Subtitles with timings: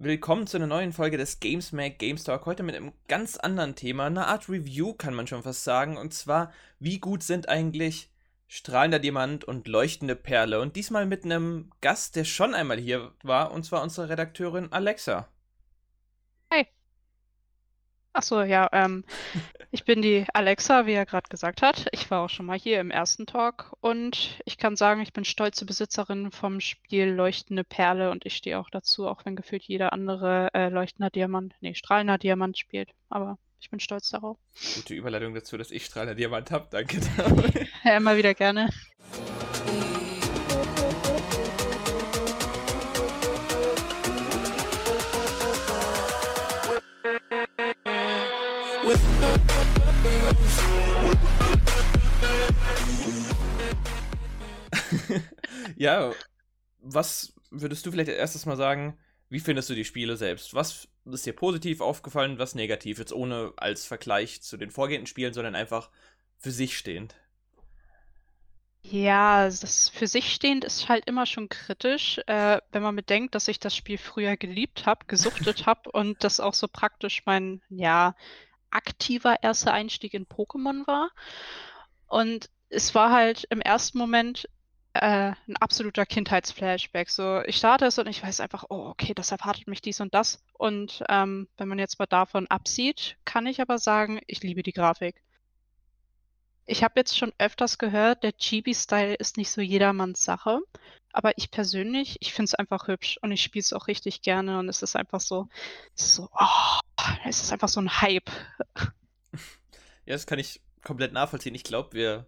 [0.00, 2.46] Willkommen zu einer neuen Folge des Gamesmack Games Talk.
[2.46, 5.96] Heute mit einem ganz anderen Thema, eine Art Review kann man schon fast sagen.
[5.96, 8.08] Und zwar, wie gut sind eigentlich
[8.46, 10.60] strahlender Diamant und leuchtende Perle?
[10.60, 15.26] Und diesmal mit einem Gast, der schon einmal hier war, und zwar unsere Redakteurin Alexa.
[18.18, 19.04] Achso, ja, ähm,
[19.70, 21.86] ich bin die Alexa, wie er gerade gesagt hat.
[21.92, 25.24] Ich war auch schon mal hier im ersten Talk und ich kann sagen, ich bin
[25.24, 29.92] stolze Besitzerin vom Spiel Leuchtende Perle und ich stehe auch dazu, auch wenn gefühlt jeder
[29.92, 32.90] andere äh, leuchtender Diamant, nee, strahlender Diamant spielt.
[33.08, 34.36] Aber ich bin stolz darauf.
[34.74, 36.66] Gute Überleitung dazu, dass ich strahlender Diamant habe.
[36.72, 36.98] Danke.
[37.84, 38.68] ja, immer wieder gerne.
[55.76, 56.12] ja,
[56.80, 58.98] was würdest du vielleicht erstes mal sagen,
[59.28, 60.54] wie findest du die Spiele selbst?
[60.54, 62.98] Was ist dir positiv aufgefallen, was negativ?
[62.98, 65.90] Jetzt ohne als Vergleich zu den vorgehenden Spielen, sondern einfach
[66.38, 67.14] für sich stehend.
[68.82, 73.48] Ja, das für sich stehend ist halt immer schon kritisch, äh, wenn man bedenkt, dass
[73.48, 78.14] ich das Spiel früher geliebt habe, gesuchtet habe und das auch so praktisch mein, ja,
[78.70, 81.10] aktiver erster Einstieg in Pokémon war.
[82.06, 84.48] Und es war halt im ersten Moment
[85.02, 87.10] äh, ein absoluter Kindheitsflashback.
[87.10, 90.14] So, ich starte es und ich weiß einfach, oh, okay, das erwartet mich dies und
[90.14, 90.42] das.
[90.54, 94.72] Und ähm, wenn man jetzt mal davon absieht, kann ich aber sagen, ich liebe die
[94.72, 95.22] Grafik.
[96.66, 100.60] Ich habe jetzt schon öfters gehört, der Chibi-Style ist nicht so jedermanns Sache.
[101.12, 104.58] Aber ich persönlich, ich finde es einfach hübsch und ich spiele es auch richtig gerne
[104.58, 105.48] und es ist einfach so,
[105.94, 106.78] so, oh,
[107.24, 108.30] es ist einfach so ein Hype.
[110.04, 111.54] Ja, das kann ich komplett nachvollziehen.
[111.54, 112.24] Ich glaube, wir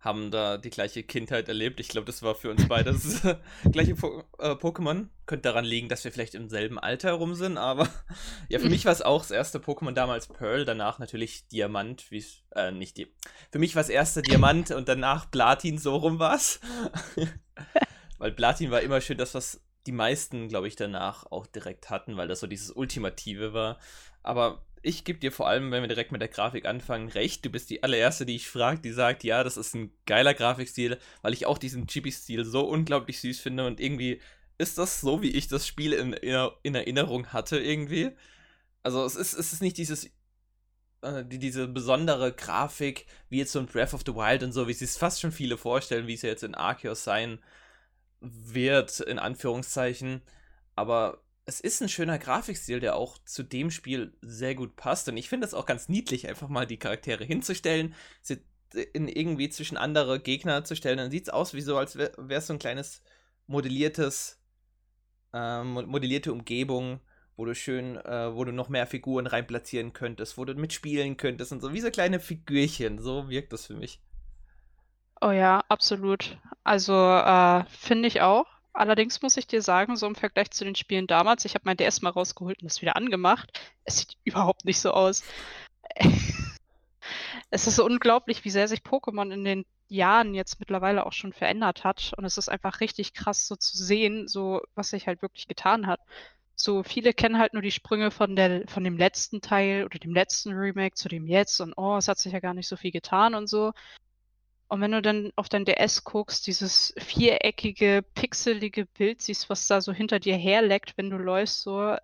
[0.00, 1.78] haben da die gleiche Kindheit erlebt.
[1.78, 3.22] Ich glaube, das war für uns beide das
[3.70, 5.08] gleiche po äh, Pokémon.
[5.26, 7.88] Könnte daran liegen, dass wir vielleicht im selben Alter rum sind, aber
[8.48, 12.24] ja, für mich war es auch das erste Pokémon damals Pearl, danach natürlich Diamant, wie
[12.56, 13.14] äh, nicht die.
[13.52, 16.60] Für mich war es erste Diamant und danach Platin, so rum war es.
[18.18, 22.16] weil Platin war immer schön das, was die meisten, glaube ich, danach auch direkt hatten,
[22.16, 23.78] weil das so dieses Ultimative war.
[24.22, 27.44] Aber ich gebe dir vor allem, wenn wir direkt mit der Grafik anfangen, recht.
[27.44, 30.98] Du bist die allererste, die ich frage, die sagt, ja, das ist ein geiler Grafikstil,
[31.22, 34.20] weil ich auch diesen Chibi-Stil so unglaublich süß finde und irgendwie
[34.58, 38.10] ist das so, wie ich das Spiel in, in Erinnerung hatte, irgendwie.
[38.82, 40.10] Also es ist, es ist nicht dieses
[41.02, 44.68] äh, die, diese besondere Grafik, wie jetzt so ein Breath of the Wild und so,
[44.68, 47.38] wie es fast schon viele vorstellen, wie es ja jetzt in Arceus sein
[48.20, 50.22] wird, in Anführungszeichen.
[50.76, 55.08] Aber es ist ein schöner Grafikstil, der auch zu dem Spiel sehr gut passt.
[55.08, 58.38] Und ich finde es auch ganz niedlich, einfach mal die Charaktere hinzustellen, sie
[58.92, 60.98] in irgendwie zwischen andere Gegner zu stellen.
[60.98, 63.02] Dann sieht es aus wie so, als wäre es so ein kleines
[63.46, 64.40] modelliertes,
[65.32, 67.00] äh, modellierte Umgebung,
[67.36, 71.52] wo du schön, äh, wo du noch mehr Figuren reinplatzieren könntest, wo du mitspielen könntest
[71.52, 72.98] und so, wie so kleine Figürchen.
[72.98, 74.00] So wirkt das für mich.
[75.20, 76.38] Oh ja, absolut.
[76.64, 78.46] Also äh, finde ich auch.
[78.72, 81.76] Allerdings muss ich dir sagen, so im Vergleich zu den Spielen damals, ich habe mein
[81.76, 83.60] DS mal rausgeholt und das wieder angemacht.
[83.84, 85.22] Es sieht überhaupt nicht so aus.
[87.50, 91.32] es ist so unglaublich, wie sehr sich Pokémon in den Jahren jetzt mittlerweile auch schon
[91.32, 92.12] verändert hat.
[92.16, 95.86] Und es ist einfach richtig krass so zu sehen, so was sich halt wirklich getan
[95.86, 96.00] hat.
[96.54, 100.14] So viele kennen halt nur die Sprünge von der, von dem letzten Teil oder dem
[100.14, 102.90] letzten Remake zu dem jetzt und oh, es hat sich ja gar nicht so viel
[102.92, 103.72] getan und so.
[104.70, 109.80] Und wenn du dann auf dein DS guckst, dieses viereckige, pixelige Bild siehst, was da
[109.80, 111.96] so hinter dir herleckt, wenn du läufst, so,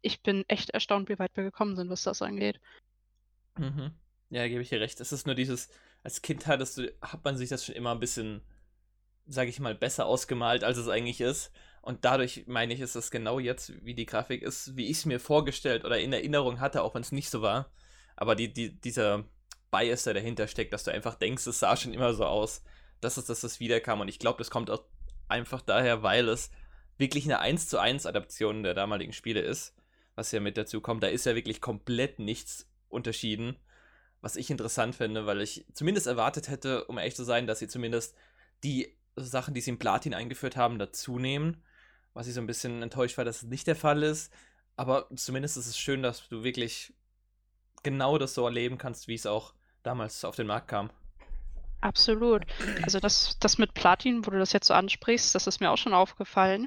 [0.00, 2.60] ich bin echt erstaunt, wie weit wir gekommen sind, was das angeht.
[3.58, 3.90] Mhm.
[4.30, 4.98] Ja, gebe ich dir recht.
[5.00, 5.68] Es ist nur dieses,
[6.02, 8.40] als Kind hattest du, hat man sich das schon immer ein bisschen,
[9.26, 11.52] sage ich mal, besser ausgemalt, als es eigentlich ist.
[11.82, 15.04] Und dadurch meine ich, ist es genau jetzt, wie die Grafik ist, wie ich es
[15.04, 17.70] mir vorgestellt oder in Erinnerung hatte, auch wenn es nicht so war.
[18.16, 19.24] Aber die, die, dieser
[19.74, 22.62] Bias, der dahinter steckt, dass du einfach denkst, es sah schon immer so aus.
[23.00, 24.00] Das ist, dass das wiederkam.
[24.00, 24.84] Und ich glaube, das kommt auch
[25.26, 26.52] einfach daher, weil es
[26.96, 29.74] wirklich eine 1 zu 1 Adaption der damaligen Spiele ist,
[30.14, 31.02] was ja mit dazu kommt.
[31.02, 33.56] Da ist ja wirklich komplett nichts unterschieden,
[34.20, 37.66] was ich interessant finde, weil ich zumindest erwartet hätte, um ehrlich zu sein, dass sie
[37.66, 38.14] zumindest
[38.62, 41.64] die Sachen, die sie in Platin eingeführt haben, dazu nehmen.
[42.12, 44.32] Was ich so ein bisschen enttäuscht war, dass es nicht der Fall ist.
[44.76, 46.94] Aber zumindest ist es schön, dass du wirklich
[47.82, 49.52] genau das so erleben kannst, wie es auch
[49.84, 50.90] damals auf den Markt kam.
[51.80, 52.42] Absolut.
[52.82, 55.76] Also das, das mit Platin, wo du das jetzt so ansprichst, das ist mir auch
[55.76, 56.66] schon aufgefallen.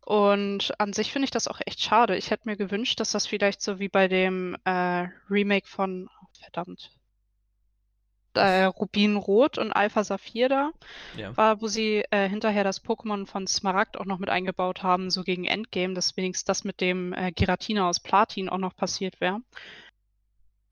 [0.00, 2.16] Und an sich finde ich das auch echt schade.
[2.16, 6.26] Ich hätte mir gewünscht, dass das vielleicht so wie bei dem äh, Remake von, oh,
[6.40, 6.90] verdammt,
[8.34, 10.70] äh, Rubinrot und Alpha Saphir da
[11.16, 11.36] Ja.
[11.36, 15.22] war, wo sie äh, hinterher das Pokémon von Smaragd auch noch mit eingebaut haben, so
[15.22, 19.40] gegen Endgame, dass wenigstens das mit dem äh, Giratina aus Platin auch noch passiert wäre.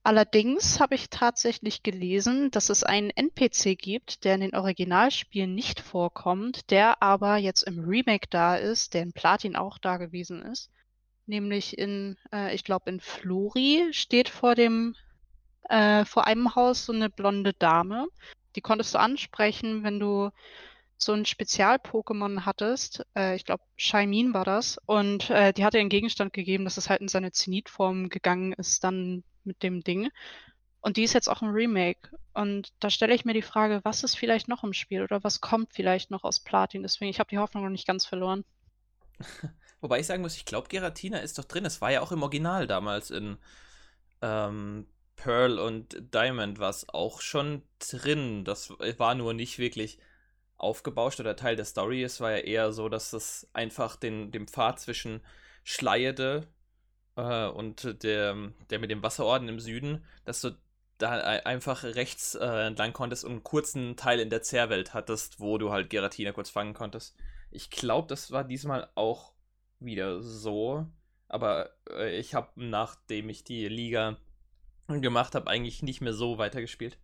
[0.05, 5.79] Allerdings habe ich tatsächlich gelesen, dass es einen NPC gibt, der in den Originalspielen nicht
[5.79, 10.71] vorkommt, der aber jetzt im Remake da ist, der in Platin auch da gewesen ist.
[11.27, 14.97] Nämlich in, äh, ich glaube, in Flori steht vor dem,
[15.69, 18.09] äh, vor einem Haus so eine blonde Dame.
[18.57, 20.31] Die konntest du ansprechen, wenn du
[20.99, 23.07] so ein Spezial-Pokémon hattest.
[23.17, 24.79] Äh, ich glaube, Shaimin war das.
[24.87, 28.53] Und äh, die hat dir einen Gegenstand gegeben, dass es halt in seine Zenitform gegangen
[28.53, 30.11] ist, dann mit dem Ding.
[30.81, 32.11] Und die ist jetzt auch im Remake.
[32.35, 35.41] Und da stelle ich mir die Frage, was ist vielleicht noch im Spiel oder was
[35.41, 36.83] kommt vielleicht noch aus Platin?
[36.83, 38.45] Deswegen, ich habe die Hoffnung noch nicht ganz verloren.
[39.81, 41.65] Wobei ich sagen muss, ich glaube, Geratina ist doch drin.
[41.65, 43.39] Es war ja auch im Original damals in
[44.23, 44.87] ähm,
[45.17, 48.45] Pearl und Diamond war es auch schon drin.
[48.45, 49.99] Das war nur nicht wirklich
[50.57, 52.03] aufgebauscht oder Teil der Story.
[52.03, 55.21] Es war ja eher so, dass es einfach den, dem Pfad zwischen
[55.65, 56.49] Schleierde
[57.17, 58.37] äh, und der,
[58.71, 60.57] der mit dem Wasserorden im Süden, dass du
[60.99, 65.59] da einfach rechts äh, entlang konntest und einen kurzen Teil in der Zerrwelt hattest, wo
[65.59, 67.17] du halt Geratina kurz fangen konntest.
[67.51, 69.33] Ich glaube, das war diesmal auch
[69.81, 70.87] wieder so.
[71.29, 74.17] Aber äh, ich habe, nachdem ich die Liga
[74.87, 76.99] gemacht habe, eigentlich nicht mehr so weitergespielt.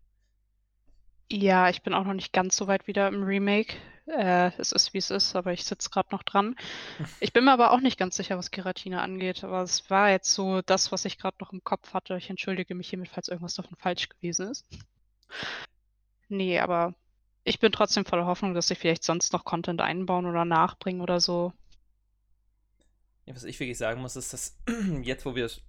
[1.30, 3.74] Ja, ich bin auch noch nicht ganz so weit wieder im Remake.
[4.08, 6.56] Äh, es ist wie es ist, aber ich sitze gerade noch dran.
[7.20, 10.32] Ich bin mir aber auch nicht ganz sicher, was Keratina angeht, aber es war jetzt
[10.32, 12.16] so das, was ich gerade noch im Kopf hatte.
[12.16, 14.66] Ich entschuldige mich hiermit, falls irgendwas davon falsch gewesen ist.
[16.28, 16.94] Nee, aber
[17.44, 21.20] ich bin trotzdem voller Hoffnung, dass sie vielleicht sonst noch Content einbauen oder nachbringen oder
[21.20, 21.52] so.
[23.26, 24.58] Ja, was ich wirklich sagen muss, ist, dass
[25.02, 25.62] jetzt, wo wir es,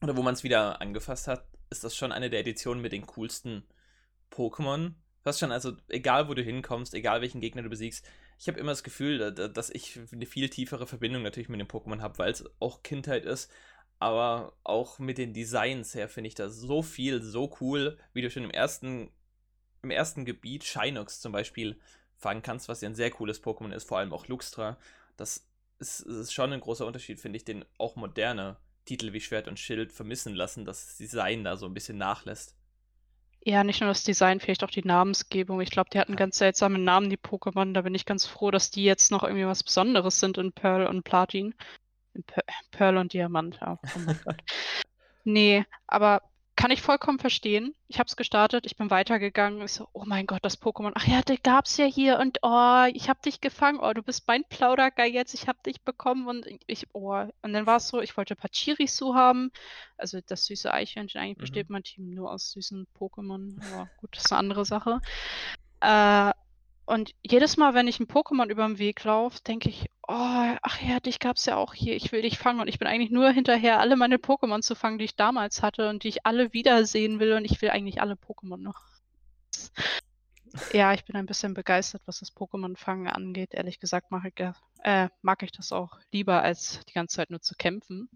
[0.00, 3.06] oder wo man es wieder angefasst hat, ist das schon eine der Editionen mit den
[3.06, 3.66] coolsten
[4.30, 4.94] Pokémon.
[5.28, 8.02] Fast schon, also egal wo du hinkommst, egal welchen Gegner du besiegst,
[8.38, 12.00] ich habe immer das Gefühl, dass ich eine viel tiefere Verbindung natürlich mit dem Pokémon
[12.00, 13.52] habe, weil es auch Kindheit ist.
[13.98, 18.30] Aber auch mit den Designs her finde ich das so viel, so cool, wie du
[18.30, 19.10] schon im ersten,
[19.82, 21.78] im ersten Gebiet Shinox zum Beispiel
[22.16, 24.78] fangen kannst, was ja ein sehr cooles Pokémon ist, vor allem auch Luxtra.
[25.18, 25.46] Das
[25.78, 29.58] ist, ist schon ein großer Unterschied, finde ich, den auch moderne Titel wie Schwert und
[29.58, 32.57] Schild vermissen lassen, dass das Design da so ein bisschen nachlässt.
[33.48, 35.62] Ja, nicht nur das Design, vielleicht auch die Namensgebung.
[35.62, 37.72] Ich glaube, die hatten ganz seltsame Namen, die Pokémon.
[37.72, 40.86] Da bin ich ganz froh, dass die jetzt noch irgendwie was Besonderes sind in Pearl
[40.86, 41.54] und Platin.
[42.12, 42.24] In
[42.70, 43.78] Pearl und Diamant, ja.
[43.82, 44.36] Oh mein Gott.
[45.24, 46.20] Nee, aber
[46.58, 47.72] kann ich vollkommen verstehen.
[47.86, 49.62] Ich habe es gestartet, ich bin weitergegangen.
[49.62, 50.90] Ich so, oh mein Gott, das Pokémon.
[50.96, 53.78] Ach ja, die gab's ja hier und oh, ich habe dich gefangen.
[53.80, 55.34] Oh, du bist mein Plaudergeil jetzt.
[55.34, 57.14] Ich habe dich bekommen und ich, oh.
[57.42, 59.52] Und dann war es so, ich wollte Pachirisu haben.
[59.96, 61.20] Also das süße Eichhörnchen.
[61.20, 61.42] Eigentlich mhm.
[61.42, 63.56] besteht mein Team nur aus süßen Pokémon.
[63.72, 65.00] Aber gut, das ist eine andere Sache.
[65.80, 66.32] Äh,
[66.88, 70.80] und jedes Mal, wenn ich ein Pokémon über den Weg laufe, denke ich, oh, ach
[70.80, 72.60] ja, dich gab es ja auch hier, ich will dich fangen.
[72.60, 75.90] Und ich bin eigentlich nur hinterher, alle meine Pokémon zu fangen, die ich damals hatte
[75.90, 77.34] und die ich alle wiedersehen will.
[77.34, 78.86] Und ich will eigentlich alle Pokémon noch.
[80.72, 83.52] Ja, ich bin ein bisschen begeistert, was das Pokémon-Fangen angeht.
[83.52, 84.44] Ehrlich gesagt mag ich,
[84.82, 88.08] äh, mag ich das auch lieber, als die ganze Zeit nur zu kämpfen.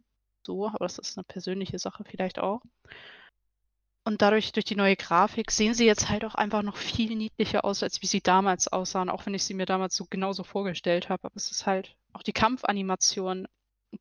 [0.46, 2.62] So, aber das ist eine persönliche Sache vielleicht auch.
[4.04, 7.64] Und dadurch, durch die neue Grafik, sehen sie jetzt halt auch einfach noch viel niedlicher
[7.64, 11.08] aus, als wie sie damals aussahen, auch wenn ich sie mir damals so genauso vorgestellt
[11.08, 11.24] habe.
[11.24, 13.46] Aber es ist halt auch die Kampfanimationen,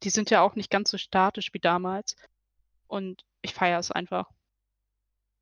[0.03, 2.15] die sind ja auch nicht ganz so statisch wie damals.
[2.87, 4.29] Und ich feiere es einfach.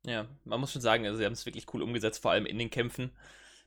[0.04, 2.58] Ja, man muss schon sagen, also sie haben es wirklich cool umgesetzt, vor allem in
[2.58, 3.10] den Kämpfen,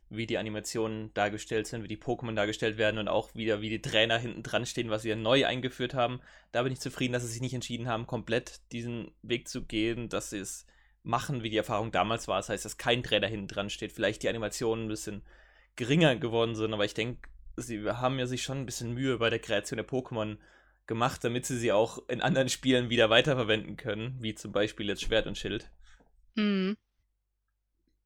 [0.09, 3.81] wie die Animationen dargestellt sind, wie die Pokémon dargestellt werden und auch wieder, wie die
[3.81, 6.21] Trainer hinten dran stehen, was sie neu eingeführt haben.
[6.51, 10.09] Da bin ich zufrieden, dass sie sich nicht entschieden haben, komplett diesen Weg zu gehen,
[10.09, 10.67] dass sie es
[11.03, 12.37] machen, wie die Erfahrung damals war.
[12.37, 13.91] Das heißt, dass kein Trainer hinten dran steht.
[13.91, 15.21] Vielleicht die Animationen ein bisschen
[15.75, 19.29] geringer geworden sind, aber ich denke, sie haben ja sich schon ein bisschen Mühe bei
[19.29, 20.37] der Kreation der Pokémon
[20.87, 25.01] gemacht, damit sie sie auch in anderen Spielen wieder weiterverwenden können, wie zum Beispiel jetzt
[25.01, 25.69] Schwert und Schild.
[26.35, 26.77] Mhm.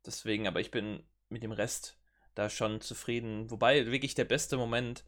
[0.06, 1.98] Deswegen, aber ich bin mit dem Rest
[2.36, 3.50] da schon zufrieden.
[3.52, 5.04] Wobei wirklich der beste Moment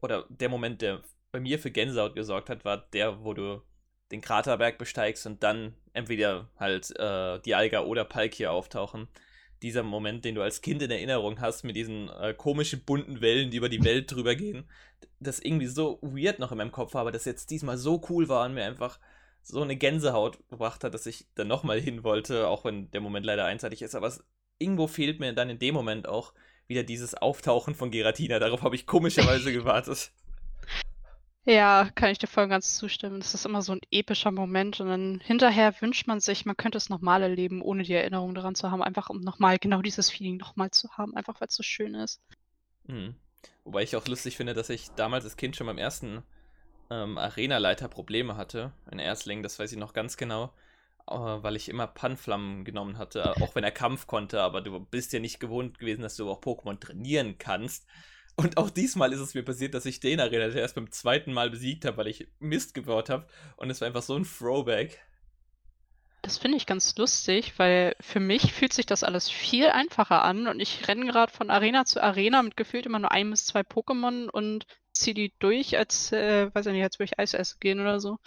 [0.00, 3.62] oder der Moment, der bei mir für Gänsehaut gesorgt hat, war der, wo du
[4.10, 9.08] den Kraterberg besteigst und dann entweder halt äh, die Alga oder Palkia auftauchen.
[9.62, 13.50] Dieser Moment, den du als Kind in Erinnerung hast, mit diesen äh, komischen bunten Wellen,
[13.50, 14.68] die über die Welt drüber gehen,
[15.20, 18.28] das irgendwie so weird noch in meinem Kopf war, aber das jetzt diesmal so cool
[18.28, 18.98] war und mir einfach
[19.42, 23.26] so eine Gänsehaut gebracht hat, dass ich dann nochmal hin wollte, auch wenn der Moment
[23.26, 23.94] leider einseitig ist.
[23.94, 24.22] Aber es,
[24.58, 26.34] irgendwo fehlt mir dann in dem Moment auch
[26.66, 28.38] wieder dieses Auftauchen von Geratina.
[28.38, 30.12] Darauf habe ich komischerweise gewartet.
[31.48, 33.20] Ja, kann ich dir voll und ganz zustimmen.
[33.20, 36.76] Das ist immer so 'n epischer Moment und dann hinterher wünscht man sich, man könnte
[36.76, 39.80] es noch mal erleben, ohne die Erinnerung daran zu haben, einfach um noch mal genau
[39.80, 42.20] dieses Feeling noch mal zu haben, einfach weil's so schön ist.
[42.86, 43.14] Mhm.
[43.64, 46.22] Wobei ich auch lustig finde, dass ich damals als Kind schon beim ersten,
[46.90, 50.52] ähm, Arenaleiter Probleme hatte in Erzlingen, das weiß ich noch ganz genau,
[51.08, 55.14] äh, weil ich immer Panflam genommen hatte, auch wenn er Kampf konnte, aber du bist
[55.14, 57.86] ja nicht gewohnt gewesen, dass du auch Pokémon trainieren kannst.
[58.40, 61.50] Und auch diesmal ist es mir passiert, dass ich den Arenaleiter erst beim zweiten Mal
[61.50, 63.26] besiegt habe, weil ich Mist gebaut habe
[63.56, 65.00] und es war einfach so 'n Throwback.
[66.22, 70.46] Das finde ich ganz lustig, weil für mich fühlt sich das alles viel einfacher an
[70.46, 73.60] und ich renne grad von Arena zu Arena mit gefühlt immer nur 1 bis 2
[73.62, 77.58] Pokémon und ziehe die durch, als, äh, weiß ich nicht, als würde ich Eis essen
[77.60, 78.18] gehen oder so.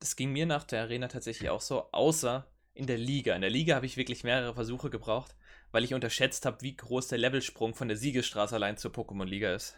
[0.00, 3.34] Das ging mir nach der Arena tatsächlich auch so, außer in der Liga.
[3.34, 5.34] In der Liga habe ich wirklich mehrere Versuche gebraucht,
[5.72, 9.76] weil ich unterschätzt habe, wie groß der Levelsprung von der Siegesstraße allein zur Pokémon-Liga ist.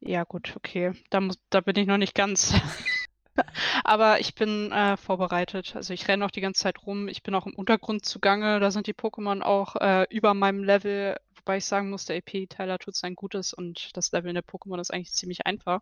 [0.00, 0.92] Ja gut, okay.
[1.10, 2.54] Da muss da bin ich noch nicht ganz.
[3.84, 5.76] Aber ich bin, äh, vorbereitet.
[5.76, 7.08] Also, ich renne auch die ganze Zeit rum.
[7.08, 8.60] Ich bin auch im Untergrund zugange.
[8.60, 12.78] Da sind die Pokémon auch, äh, über meinem Level, wobei ich sagen muss, der EP-Teiler
[12.78, 15.80] tut sein Gutes und das Leveln der Pokémon ist eigentlich ziemlich einfach.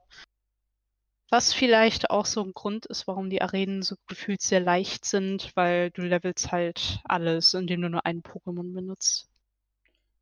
[1.30, 5.52] Was vielleicht auch so 'n Grund ist, warum die Arenen so gefühlt sehr leicht sind,
[5.54, 9.28] weil du levelst halt alles, indem du nur ein Pokémon benutzt.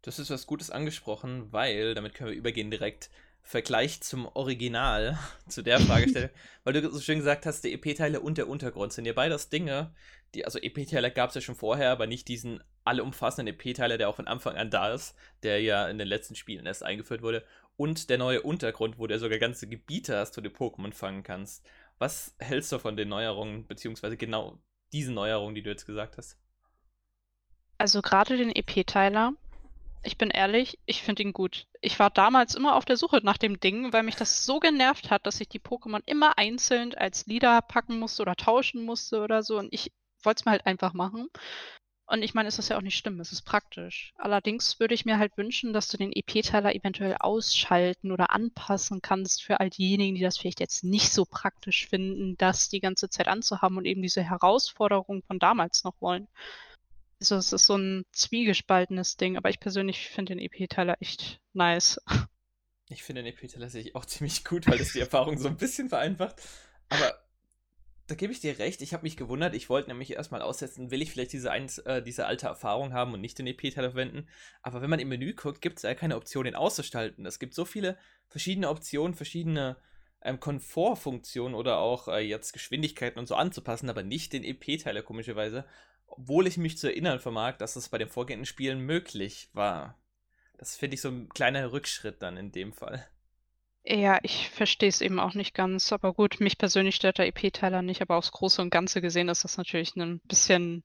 [0.06, 3.10] Hast jetzt was Gutes angesprochen, weil damit können wir übergehen direkt
[3.46, 6.30] Vergleich zum Original, zu der Fragestellung,
[6.64, 9.94] weil du so schön gesagt hast, der EP-Teile und der Untergrund sind ja beides Dinge,
[10.34, 14.26] die also EP-Teile gab's ja schon vorher, aber nicht diesen allumfassenden EP-Teiler, der auch von
[14.26, 17.44] Anfang an da ist, der ja in den letzten Spielen erst eingeführt wurde.
[17.76, 21.22] Und der neue Untergrund, wo du ja sogar ganze Gebiete hast, wo du Pokémon fangen
[21.22, 21.64] kannst.
[21.98, 24.58] Was hältst du von den Neuerungen, beziehungsweise genau
[24.92, 26.38] diesen Neuerungen, die du jetzt gesagt hast?
[27.78, 29.32] Also, grade den EP-Teiler,
[30.04, 31.66] ich bin ehrlich, ich finde ihn gut.
[31.80, 35.10] Ich war damals immer auf der Suche nach dem Ding, weil mich das so genervt
[35.10, 39.42] hat, dass ich die Pokémon immer einzeln als Leader packen musste oder tauschen musste oder
[39.42, 39.92] so und ich
[40.22, 41.28] wollte es mir halt einfach machen.
[42.06, 44.12] Und ich meine, es ist ja auch nicht schlimm, es ist praktisch.
[44.16, 49.42] Allerdings würde ich mir halt wünschen, dass du den EP-Teiler eventuell ausschalten oder anpassen kannst
[49.42, 53.26] für all diejenigen, die das vielleicht jetzt nicht so praktisch finden, das die ganze Zeit
[53.26, 56.28] anzuhaben und eben diese Herausforderung von damals noch wollen.
[57.24, 61.98] Also, es ist so 'n zwiegespaltenes Ding, aber ich persönlich finde den EP-Teiler echt nice.
[62.90, 65.88] Ich finde den EP-Teiler tatsächlich auch ziemlich gut, weil das die Erfahrung so 'n bisschen
[65.88, 66.42] vereinfacht.
[66.90, 67.18] Aber
[68.08, 70.90] da gebe ich dir recht, ich habe mich gewundert, ich wollte nämlich erst mal aussetzen,
[70.90, 74.28] will ich vielleicht diese eins äh, diese alte Erfahrung haben und nicht den EP-Teiler verwenden.
[74.60, 77.24] Aber wenn man im Menü guckt, gibt's ja keine Option, den auszuschalten.
[77.24, 77.96] Es gibt so viele
[78.28, 79.78] verschiedene Optionen, verschiedene,
[80.20, 85.64] ähm, Komfortfunktionen oder auch, äh, jetzt Geschwindigkeiten und so anzupassen, aber nicht den EP-Teiler komischerweise,
[86.18, 89.98] obwohl ich mich zu erinnern vermag, dass es bei den vorgehenden Spielen möglich war.
[90.58, 93.06] Das finde ich so 'n kleiner Rückschritt dann in dem Fall.
[93.86, 97.82] Ja, ich verstehe es eben auch nicht ganz, aber gut, mich persönlich stört der EP-Teiler
[97.82, 100.82] nicht, aber aufs Große und Ganze gesehen ist das natürlich 'nen bisschen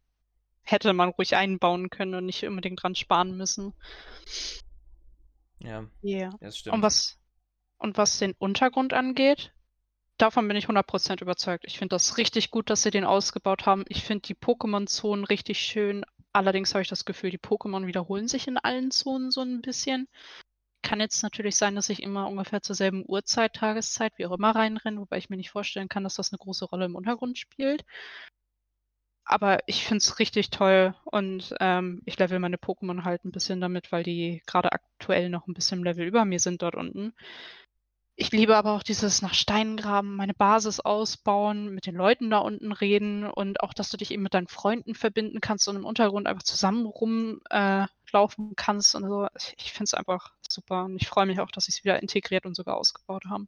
[0.63, 3.74] hätte man ruhig einbauen können und nicht unbedingt dran sparen müssen.
[5.62, 6.29] Ja, Ja.
[6.39, 6.83] das Und stimmt.
[6.83, 7.17] was
[7.77, 9.53] und was den Untergrund angeht,
[10.21, 11.65] davon bin ich 100 % überzeugt.
[11.67, 13.85] Ich finde das richtig gut, dass sie den ausgebaut haben.
[13.89, 16.05] Ich finde die Pokémon-Zonen richtig schön.
[16.33, 20.07] Allerdings habe ich das Gefühl, die Pokémon wiederholen sich in allen Zonen so 'n bisschen.
[20.83, 24.51] Kann jetzt natürlich sein, dass ich immer ungefähr zur selben Uhrzeit, Tageszeit, wie auch immer
[24.55, 27.83] reinrenne, wobei ich mir nicht vorstellen kann, dass das 'ne große Rolle im Untergrund spielt.
[29.27, 33.61] Aber ich finde es richtig toll und, ähm, ich levele meine Pokémon halt 'n bisschen
[33.61, 37.13] damit, weil die grade aktuell noch 'n bisschen Level über mir sind dort unten.
[38.21, 42.39] Ich liebe aber auch dieses nach Steinen graben, meine Basis ausbauen, mit den Leuten da
[42.39, 45.85] unten reden und auch, dass du dich eben mit deinen Freunden verbinden kannst und im
[45.85, 47.88] Untergrund einfach zusammen rum äh,
[48.57, 49.27] kannst und so.
[49.57, 52.55] Ich finde es einfach super und ich freue mich auch, dass sie's wieder integriert und
[52.55, 53.47] sogar ausgebaut haben.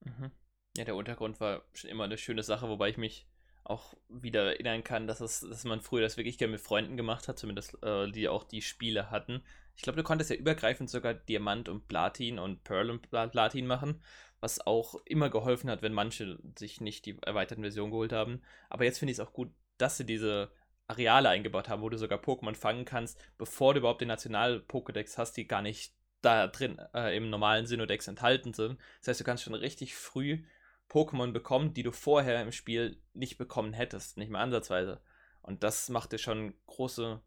[0.00, 0.30] Mhm.
[0.76, 3.26] Ja, der Untergrund war schon immer 'ne schöne Sache, wobei ich mich
[3.62, 7.28] auch wieder erinnern kann, dass es dass man früher das wirklich gern mit Freunden gemacht
[7.28, 9.42] hat, zumindest, äh, die auch die Spiele hatten.
[9.76, 13.66] Ich glaube, du konntest ja übergreifend sogar Diamant und Platin und Pearl und Pla Platin
[13.66, 14.02] machen,
[14.40, 18.42] was auch immer geholfen hat, wenn manche sich nicht die erweiterten Versionen geholt haben.
[18.70, 20.50] Aber jetzt finde ich's auch gut, dass sie diese
[20.86, 25.36] Areale eingebaut haben, wo du sogar Pokémon fangen kannst, bevor du überhaupt den National-Pokédex hast,
[25.36, 28.78] die gar nicht da drin, äh, im normalen Synodex enthalten sind.
[29.00, 30.42] Das heißt, du kannst schon richtig früh
[30.90, 35.00] Pokémon bekommen, die du vorher im Spiel nicht bekommen hättest, nicht mal ansatzweise.
[35.42, 37.20] Und das macht dir schon große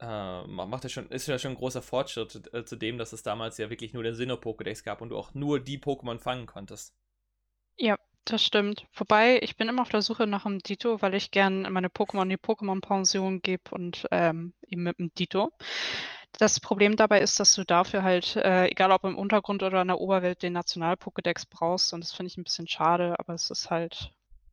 [0.00, 0.06] äh,
[0.46, 3.22] ma macht ja schon ist ja schon 'n großer Fortschritt, äh, zu dem, dass es
[3.22, 6.90] damals ja wirklich nur den Sinnoh-Pokédex gab und du auch nur die Pokémon fangen konntest.
[7.80, 8.86] Ja, das stimmt.
[8.94, 12.22] Wobei, ich bin immer auf der Suche nach 'm Ditto, weil ich gern meine Pokémon
[12.24, 15.50] in die Pokémon-Pension gebe und, ähm, eben mit 'm Ditto.
[16.38, 19.88] Das Problem dabei ist, dass du dafür halt, äh, egal ob im Untergrund oder in
[19.88, 23.70] der Oberwelt, den National-Pokédex brauchst und das finde ich ein bisschen schade, aber es ist
[23.70, 24.10] halt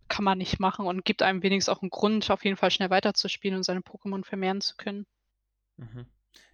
[0.08, 2.92] kann man nicht machen und gibt einem wenigstens auch einen Grund, auf jeden Fall schnell
[2.92, 5.06] weiterzuspielen und seine Pokémon vermehren zu können.
[5.77, 6.05] Mhm.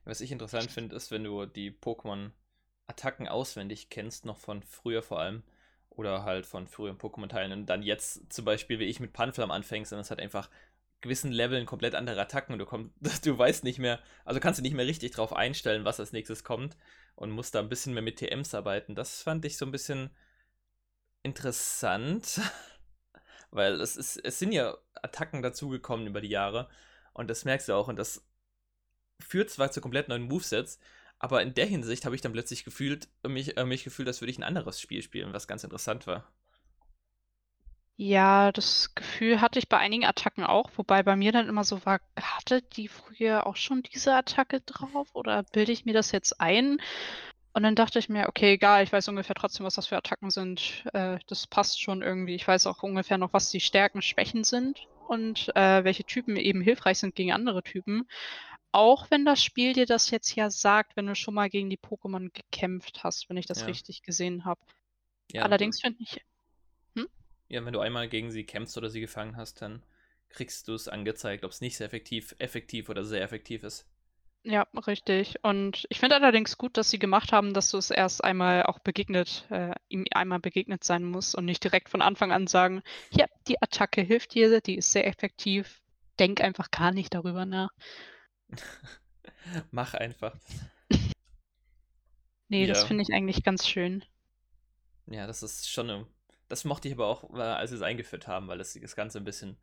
[0.06, 5.20] Was ich interessant finde, ist, wenn du die Pokémon-Attacken auswendig kennst, noch von früher vor
[5.20, 5.44] allem,
[5.90, 9.92] oder halt von früheren Pokémon-Teilen und dann jetzt zum Beispiel, wie ich mit Panflam anfängst,
[9.92, 10.50] dann ist halt einfach
[11.02, 14.62] gewissen Leveln komplett andere Attacken und du, komm, du weißt nicht mehr, also kannst du
[14.62, 16.78] nicht mehr richtig drauf einstellen, was als nächstes kommt
[17.16, 18.96] und musst da ein bisschen mehr mit TMs arbeiten.
[18.96, 20.12] Das fand ich so ein bisschen
[21.24, 22.40] interessant,
[23.52, 26.70] weil es, ist, es sind ja Attacken dazugekommen über die Jahre
[27.14, 28.26] und das merkst du auch und das
[29.22, 30.80] führt zwar zu komplett neuen Movesets,
[31.20, 34.32] aber in der Hinsicht habe ich dann plötzlich gefühlt, mich, äh, mich gefühlt, als würde
[34.32, 36.28] ich ein anderes Spiel spielen, was ganz interessant war.
[37.98, 41.86] Ja, das Gefühl hatte ich bei einigen Attacken auch, wobei bei mir dann immer so
[41.86, 46.42] war, hatte die früher auch schon diese Attacke drauf oder bilde ich mir das jetzt
[46.42, 46.82] ein?
[47.54, 50.32] Und dann dachte ich mir, okay, egal, ich weiß ungefähr trotzdem, was das für Attacken
[50.32, 50.86] sind.
[50.94, 52.34] Äh, das passt schon irgendwie.
[52.36, 56.62] Ich weiß auch ungefähr noch, was die Stärken, Schwächen sind und äh, welche Typen eben
[56.62, 58.08] hilfreich sind gegen andere Typen.
[58.74, 61.78] Auch wenn das Spiel dir das jetzt ja sagt, wenn du schon mal gegen die
[61.78, 63.68] Pokémon gekämpft hast, wenn ich das Ja.
[63.68, 64.62] richtig gesehen habe.
[65.34, 66.22] Ja, Allerdings finde ich,
[67.50, 69.84] ja, wenn du einmal gegen sie kämpfst oder sie gefangen hast, dann
[70.30, 73.86] kriegst du es angezeigt, ob es nicht sehr effektiv, effektiv oder sehr effektiv ist.
[74.44, 75.36] ja, richtig.
[75.44, 78.80] Und ich finde allerdings gut, dass sie gemacht haben, dass du es erst einmal auch
[78.80, 83.26] begegnet, äh, ihm einmal begegnet sein musst und nicht direkt von Anfang an sagen, ja,
[83.48, 85.82] die Attacke hilft dir, die ist sehr effektiv.
[86.20, 87.70] Denk einfach gar nicht darüber nach.
[89.72, 90.36] Mach einfach.
[92.50, 92.86] Nee, das Ja.
[92.86, 94.04] finde ich eigentlich ganz schön.
[95.08, 96.08] Ja, das ist schon eine.
[96.48, 99.20] Das mochte ich aber auch, äh, als sie es eingeführt haben, weil es das Ganze
[99.20, 99.58] ein bisschen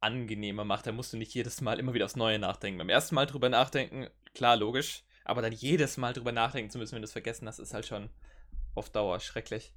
[0.00, 0.86] angenehmer macht.
[0.86, 2.78] Da musst du nicht jedes Mal immer wieder aufs Neue nachdenken.
[2.78, 5.04] Beim ersten Mal drüber nachdenken, klar, logisch.
[5.24, 7.86] Aber dann jedes Mal drüber nachdenken zu müssen, wenn du es vergessen hast, ist halt
[7.86, 8.10] schon
[8.74, 9.72] auf Dauer schrecklich.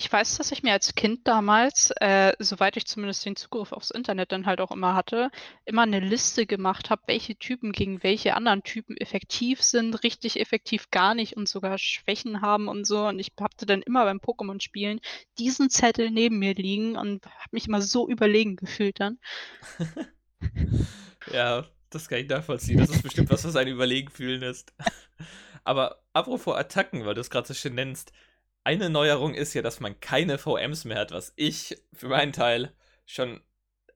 [0.00, 3.90] Ich weiß, dass ich mir als Kind damals, äh, soweit ich zumindest den Zugriff aufs
[3.90, 5.30] Internet dann halt auch immer hatte,
[5.66, 10.90] immer eine Liste gemacht habe, welche Typen gegen welche anderen Typen effektiv sind, richtig effektiv
[10.90, 13.08] gar nicht und sogar Schwächen haben und so.
[13.08, 15.00] Und ich hatte dann immer beim Pokémon-Spielen
[15.38, 19.18] diesen Zettel neben mir liegen und habe mich immer so überlegen gefühlt dann.
[21.30, 22.78] Ja, das kann ich nachvollziehen.
[22.78, 24.72] Das ist bestimmt was, was einen überlegen fühlen lässt.
[25.64, 28.12] Aber apropos Attacken, weil du es gerade so schön nennst,
[28.64, 32.72] eine Neuerung ist ja, dass man keine VMs mehr hat, was ich für meinen Teil
[33.06, 33.40] schon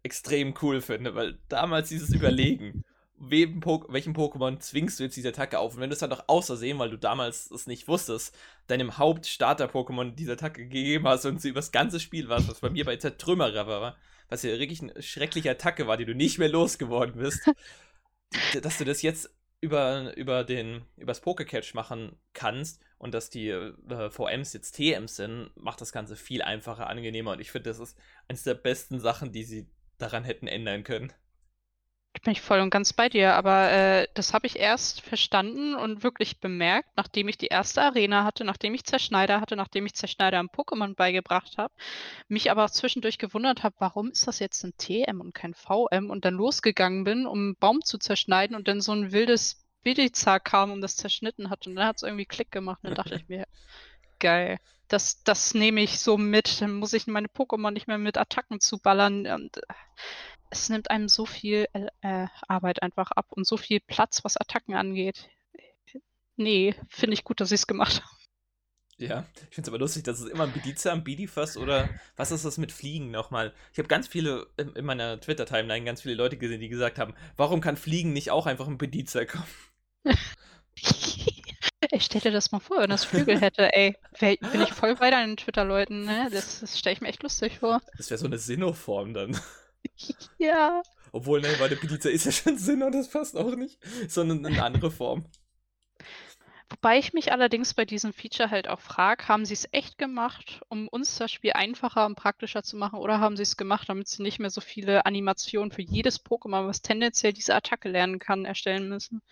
[0.02, 2.84] extrem cool finde, weil damals dieses Überlegen,
[3.16, 5.74] wem po welchem Pokémon zwingst du jetzt diese Attacke auf?
[5.74, 10.14] Und wenn du es dann doch außersehen, weil du damals es nicht wusstest, deinem Hauptstarter-Pokémon
[10.14, 13.66] diese Attacke gegeben hast und sie übers ganze Spiel warst, was bei mir bei Zertrümmerer
[13.66, 13.96] war,
[14.28, 17.50] was ja wirklich eine schreckliche Attacke war, die du nicht mehr losgeworden bist,
[18.62, 19.30] dass du das jetzt
[19.64, 25.50] über, über den übers Pokécatch machen kannst und dass die äh, VMs jetzt TMs sind,
[25.56, 27.98] macht das Ganze viel einfacher, angenehmer und ich finde, das ist
[28.28, 31.14] eines der besten Sachen, die sie daran hätten ändern können.
[32.14, 35.74] Da bin ich voll und ganz bei dir, aber äh, das habe ich erst verstanden
[35.74, 39.94] und wirklich bemerkt, nachdem ich die erste Arena hatte, nachdem ich Zerschneider hatte, nachdem ich
[39.94, 41.74] Zerschneider am Pokémon beigebracht habe,
[42.28, 46.08] mich aber auch zwischendurch gewundert habe, warum ist das jetzt ein TM und kein VM
[46.08, 50.38] und dann losgegangen bin, um einen Baum zu zerschneiden und dann so ein wildes Bidizar
[50.38, 53.16] kam und das zerschnitten hat und dann hat es irgendwie Klick gemacht und dann dachte
[53.16, 53.44] ich mir,
[54.20, 54.58] geil.
[54.88, 58.60] Das, das nehme ich so mit, dann muss ich meine Pokémon nicht mehr mit Attacken
[58.60, 59.62] zuballern und äh,
[60.54, 64.36] es nimmt einem so viel äh, äh, Arbeit einfach ab und so viel Platz, was
[64.36, 65.28] Attacken angeht.
[66.36, 68.16] Nee, finde ich gut, dass sie es gemacht haben.
[68.96, 72.30] Ja, ich finde es aber lustig, dass es immer ein Bediza, ein Bidifast oder was
[72.30, 73.52] ist das mit Fliegen nochmal?
[73.72, 77.14] Ich habe ganz viele in, in meiner Twitter-Timeline ganz viele Leute gesehen, die gesagt haben,
[77.36, 79.46] warum kann Fliegen nicht auch einfach ein Bediza kommen?
[81.90, 85.10] Ey, stell dir das mal vor, wenn das Flügel hätte, ey, bin ich voll bei
[85.10, 86.28] deinen Twitter-Leuten, ne?
[86.32, 87.82] Das, das stelle ich mir echt lustig vor.
[87.96, 89.38] Das wäre so eine Sinnoh-Form dann.
[90.38, 90.82] Ja.
[91.12, 93.78] Obwohl, ne, weil der Bediza ist ja schon Sinnoh, das passt auch nicht,
[94.08, 95.24] sondern eine andere Form.
[96.70, 100.60] Wobei ich mich allerdings bei diesem Feature halt auch frage, haben sie es echt gemacht,
[100.68, 104.08] um uns das Spiel einfacher und praktischer zu machen, oder haben sie es gemacht, damit
[104.08, 108.44] sie nicht mehr so viele Animationen für jedes Pokémon, was tendenziell diese Attacke lernen kann,
[108.44, 109.22] erstellen müssen?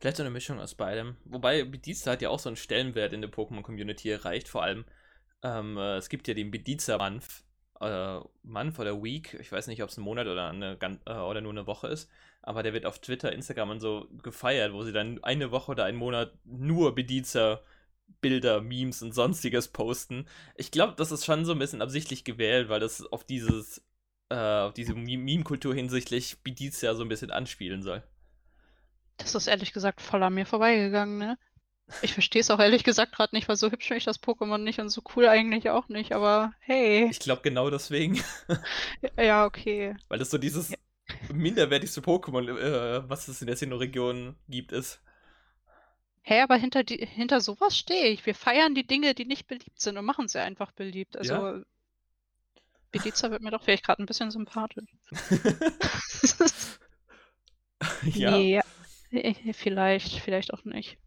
[0.00, 1.16] Vielleicht so eine Mischung aus beidem.
[1.26, 4.48] Wobei Bediza hat ja auch so einen Stellenwert in der Pokémon-Community erreicht.
[4.48, 4.84] Vor allem,
[5.44, 7.44] ähm, äh, es gibt ja den Bediza-Month,
[7.82, 9.34] äh, Month oder Week.
[9.40, 12.10] Ich weiß nicht, ob es ein Monat oder, eine, äh, oder nur eine Woche ist.
[12.42, 15.84] Aber der wird auf Twitter, Instagram und so gefeiert, wo sie dann eine Woche oder
[15.84, 17.60] einen Monat nur Bediza
[18.20, 20.26] Bilder, Memes und sonstiges posten.
[20.56, 23.82] Ich glaube, das ist schon so ein bisschen absichtlich gewählt, weil das auf dieses,
[24.28, 28.02] äh, auf diese Meme-Kultur hinsichtlich Bediza so ein bisschen anspielen soll.
[29.16, 31.38] Das ist ehrlich gesagt voll an mir vorbeigegangen, ne?
[32.00, 34.58] Ich verstehe es auch ehrlich gesagt gerade nicht, weil so hübsch finde ich das Pokémon
[34.58, 37.08] nicht und so cool eigentlich auch nicht, aber hey.
[37.10, 38.22] Ich glaube genau deswegen.
[39.18, 39.96] Ja, okay.
[40.08, 40.76] Weil das so dieses ja.
[41.32, 45.00] minderwertigste Pokémon, äh, was es in der Sinnoh-Region gibt, ist.
[46.22, 48.24] Hä, hey, aber hinter, die, hinter sowas stehe ich.
[48.24, 51.16] Wir feiern die Dinge, die nicht beliebt sind und machen sie einfach beliebt.
[51.16, 51.62] Also, ja.
[52.92, 54.88] Beliza wird mir doch vielleicht gerade ein bisschen sympathisch.
[58.14, 58.30] ja.
[58.30, 58.62] Nee,
[59.10, 60.98] äh, vielleicht, vielleicht auch nicht.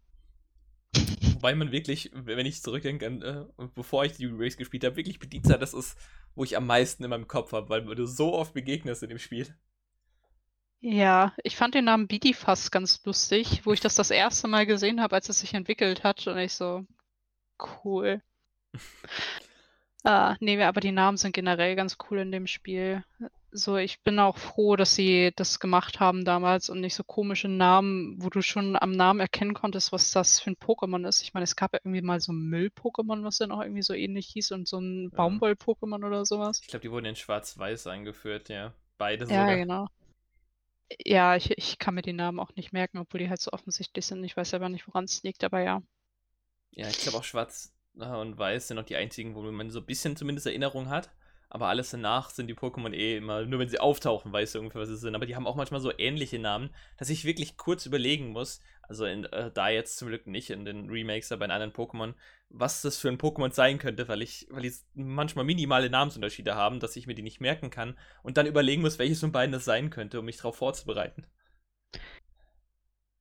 [1.36, 3.44] Wobei man wirklich, wenn ich zurückdenke an, äh,
[3.74, 5.98] bevor ich die Race gespielt habe, wirklich Bediza, das ist,
[6.34, 9.18] wo ich am meisten in meinem Kopf habe, weil du so oft begegnest in dem
[9.18, 9.54] Spiel.
[10.80, 15.02] Ja, ich fand den Namen Bidifast ganz lustig, wo ich das das erste Mal gesehen
[15.02, 16.86] habe, als es sich entwickelt hat und ich so,
[17.84, 18.22] cool.
[20.04, 23.04] ah, nee, aber die Namen sind generell ganz cool in dem Spiel.
[23.56, 27.48] So, ich bin auch froh, dass sie das gemacht haben damals und nicht so komische
[27.48, 31.22] Namen, wo du schon am Namen erkennen konntest, was das für ein Pokémon ist.
[31.22, 33.94] Ich meine, es gab ja irgendwie mal so ein Müll-Pokémon, was dann auch irgendwie so
[33.94, 35.16] ähnlich hieß und so ein ja.
[35.16, 36.60] Baumwoll-Pokémon oder sowas.
[36.60, 38.74] Ich glaube, die wurden in Schwarz-Weiß eingeführt, ja.
[38.98, 39.50] Beide ja, sogar.
[39.50, 39.86] Ja, genau.
[41.04, 44.04] Ja, ich, ich kann mir die Namen auch nicht merken, obwohl die halt so offensichtlich
[44.04, 44.22] sind.
[44.22, 45.82] Ich weiß aber nicht, woran es liegt, aber ja.
[46.72, 49.80] Ja, ich glaube auch Schwarz äh, und Weiß sind auch die einzigen, wo man so
[49.80, 51.10] ein bisschen zumindest Erinnerung hat.
[51.56, 54.82] Aber alles danach sind die Pokémon eh immer, nur wenn sie auftauchen, weißt du ungefähr,
[54.82, 55.14] was sie sind.
[55.14, 59.06] Aber die haben auch manchmal so ähnliche Namen, dass ich wirklich kurz überlegen muss, also
[59.06, 62.12] in, äh, da jetzt zum Glück nicht in den Remakes, aber in anderen Pokémon,
[62.50, 66.78] was das für ein Pokémon sein könnte, weil ich, weil die manchmal minimale Namensunterschiede haben,
[66.78, 69.64] dass ich mir die nicht merken kann und dann überlegen muss, welches von beiden das
[69.64, 71.24] sein könnte, um mich darauf vorzubereiten.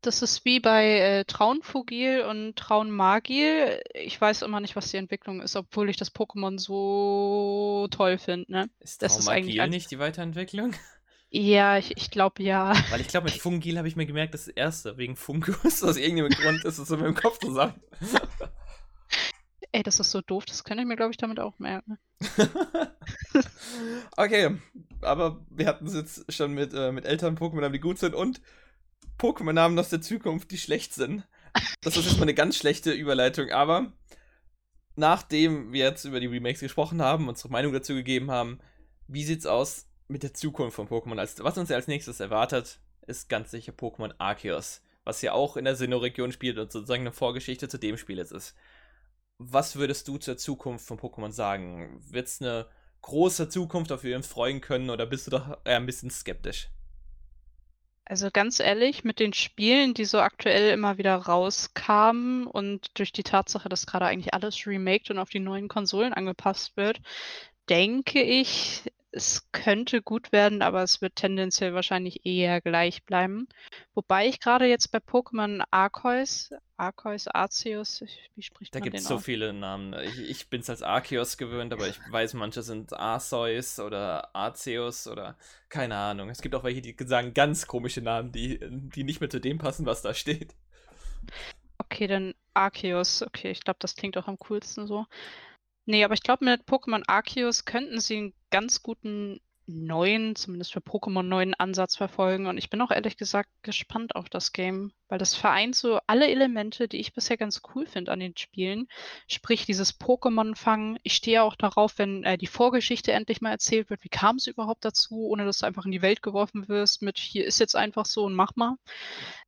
[0.05, 3.81] Das ist wie bei äh, Traunfugil und Traunmagil.
[3.95, 8.51] Ich weiß immer nicht, was die Entwicklung ist, obwohl ich das Pokémon so toll finde.
[8.51, 8.69] Ne?
[8.79, 10.75] Ist Traunmagil ist nicht die Weiterentwicklung?
[11.31, 12.75] Ja, ich, ich glaube ja.
[12.91, 15.83] Weil ich glaube, mit Fungil habe ich mir gemerkt, das erste, wegen Fungus.
[15.83, 17.73] Aus irgendeinem Grund ist es so mit dem Kopf zusammen.
[19.71, 21.97] Ey, das ist so doof, das kann ich mir, glaube ich, damit auch merken.
[24.17, 24.55] okay,
[25.01, 28.39] aber wir hatten es jetzt schon mit, äh, mit älteren Pokémon, die gut sind und
[29.17, 31.27] Pokémon-Namen aus der Zukunft, die schlecht sind.
[31.81, 33.93] Das ist jetzt mal eine ganz schlechte Überleitung, aber
[34.95, 38.59] nachdem wir jetzt über die Remakes gesprochen haben, unsere Meinung dazu gegeben haben,
[39.07, 41.17] wie sieht's aus mit der Zukunft von Pokémon?
[41.43, 45.65] was uns ja als nächstes erwartet, ist ganz sicher Pokémon Arceus, was ja auch in
[45.65, 48.55] der Sinnoh-Region spielt und sozusagen eine Vorgeschichte zu dem Spiel jetzt ist.
[49.37, 51.99] Was würdest du zur Zukunft von Pokémon sagen?
[52.09, 52.67] Wird es eine
[53.01, 56.09] große Zukunft, auf die wir uns freuen können, oder bist du doch eher ein bisschen
[56.09, 56.69] skeptisch?
[58.05, 63.23] Also ganz ehrlich, mit den Spielen, die so aktuell immer wieder rauskamen und durch die
[63.23, 67.01] Tatsache, dass gerade eigentlich alles remaked und auf die neuen Konsolen angepasst wird,
[67.67, 68.83] denke ich,
[69.15, 73.47] es könnte gut werden, aber es wird tendenziell wahrscheinlich eher gleich bleiben.
[73.93, 78.03] Wobei ich gerade jetzt bei Pokémon Arceus, Arceus, Arceus,
[78.35, 79.93] wie spricht da man Da gibt es so viele Namen.
[80.03, 85.07] Ich, ich bin es als Arceus gewöhnt, aber ich weiß, manche sind Arceus oder Arceus
[85.07, 85.37] oder
[85.69, 86.29] keine Ahnung.
[86.29, 89.59] Es gibt auch welche, die sagen ganz komische Namen, die, die nicht mehr zu dem
[89.59, 90.55] passen, was da steht.
[91.77, 93.21] Okay, dann Arceus.
[93.21, 95.05] Okay, ich glaube, das klingt auch am coolsten so.
[95.85, 100.79] Nee, aber ich glaube, mit Pokémon Arceus könnten sie einen ganz guten neuen, zumindest für
[100.79, 102.45] Pokémon neuen Ansatz verfolgen.
[102.47, 106.27] Und ich bin auch ehrlich gesagt gespannt auf das Game, weil das vereint so alle
[106.27, 108.87] Elemente, die ich bisher ganz cool finde an den Spielen.
[109.27, 110.99] Sprich, dieses Pokémon-Fangen.
[111.03, 114.03] Ich stehe auch darauf, wenn äh, die Vorgeschichte endlich mal erzählt wird.
[114.03, 117.17] Wie kam es überhaupt dazu, ohne dass du einfach in die Welt geworfen wirst mit
[117.17, 118.75] hier ist jetzt einfach so und mach mal.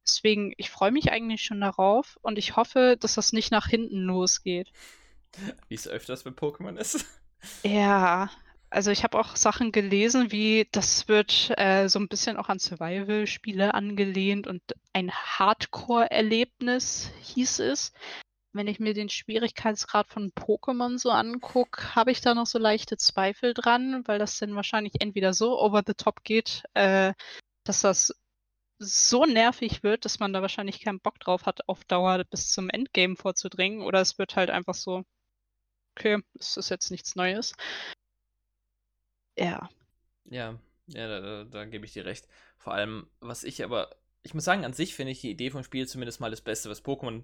[0.04, 4.00] Deswegen, ich freue mich eigentlich schon darauf und ich hoffe, dass das nicht nach hinten
[4.00, 4.72] losgeht.
[5.68, 7.06] Wie es öfters mit Pokémon ist.
[7.64, 8.30] Ja,
[8.70, 12.60] also ich habe auch Sachen gelesen, wie das wird äh, so ein bisschen auch an
[12.60, 14.62] Survival-Spiele angelehnt und
[14.94, 17.94] ein Hardcore-Erlebnis hieß es.
[18.54, 22.98] Wenn ich mir den Schwierigkeitsgrad von Pokémon so angucke, habe ich da noch so leichte
[22.98, 27.14] Zweifel dran, weil das dann wahrscheinlich entweder so over the top geht, äh,
[27.64, 28.14] dass das
[28.80, 32.70] so nervig wird, dass man da wahrscheinlich keinen Bock drauf hat, auf Dauer bis zum
[32.70, 35.04] Endgame vorzudringen, oder es wird halt einfach so
[35.98, 37.54] okay, es ist jetzt nichts Neues.
[39.36, 39.70] Ja.
[40.26, 42.28] Ja, ja, da, da, da gebe ich dir recht.
[42.58, 45.64] Vor allem, was ich aber, ich muss sagen, an sich finde ich die Idee vom
[45.64, 47.24] Spiel zumindest mal das Beste, was Pokémon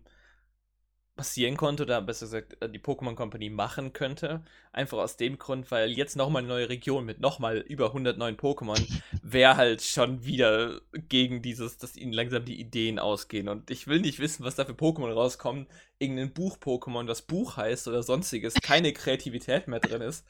[1.15, 4.43] passieren konnte oder besser gesagt äh, die Pokémon Company machen könnte.
[4.71, 8.35] Einfach aus dem Grund, weil jetzt nochmal eine neue Region mit nochmal über 100 neuen
[8.35, 8.81] Pokémon
[9.21, 13.47] wäre halt schon wieder gegen dieses, dass ihnen langsam die Ideen ausgehen.
[13.47, 15.67] Und ich will nicht wissen, was da für Pokémon rauskommen.
[15.99, 20.25] Irgendein Buch-Pokémon, das Buch heißt oder sonstiges, keine Kreativität mehr drin ist.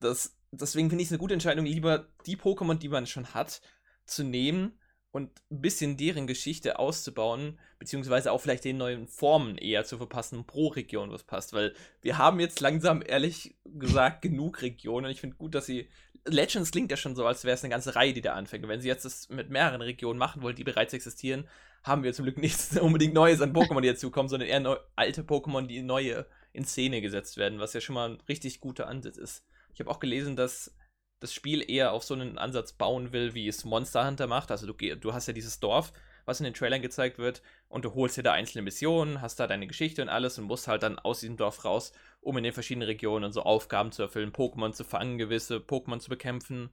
[0.00, 3.60] Das, deswegen finde ich es eine gute Entscheidung, lieber die Pokémon, die man schon hat,
[4.04, 4.78] zu nehmen
[5.12, 10.46] und ein bisschen deren Geschichte auszubauen, beziehungsweise auch vielleicht den neuen Formen eher zu verpassen,
[10.46, 15.10] pro Region was passt, weil wir haben jetzt langsam, ehrlich gesagt, genug Regionen.
[15.10, 15.88] Ich finde gut, dass sie.
[16.24, 18.62] Legends klingt ja schon so, als wäre es eine ganze Reihe, die da anfängt.
[18.62, 21.48] Und wenn sie jetzt das mit mehreren Regionen machen wollen, die bereits existieren,
[21.82, 25.22] haben wir zum Glück nichts unbedingt Neues an Pokémon, die dazukommen, sondern eher neu, alte
[25.22, 29.16] Pokémon, die neue in Szene gesetzt werden, was ja schon mal ein richtig guter Ansatz
[29.16, 29.44] ist.
[29.74, 30.74] Ich habe auch gelesen, dass
[31.22, 34.50] das Spiel eher auf so einen Ansatz bauen will, wie es Monster Hunter macht.
[34.50, 35.92] Also du, du hast ja dieses Dorf,
[36.24, 39.46] was in den Trailern gezeigt wird, und du holst dir da einzelne Missionen, hast da
[39.46, 42.52] deine Geschichte und alles und musst halt dann aus diesem Dorf raus, um in den
[42.52, 46.70] verschiedenen Regionen so Aufgaben zu erfüllen, Pokémon zu fangen, gewisse Pokémon zu bekämpfen